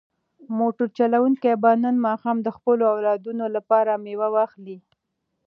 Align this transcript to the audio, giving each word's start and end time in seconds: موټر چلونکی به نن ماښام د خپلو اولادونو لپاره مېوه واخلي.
موټر 0.57 0.87
چلونکی 0.97 1.53
به 1.63 1.71
نن 1.83 1.95
ماښام 2.07 2.37
د 2.43 2.47
خپلو 2.57 2.83
اولادونو 2.93 3.45
لپاره 3.55 3.91
مېوه 4.03 4.29
واخلي. 4.35 4.77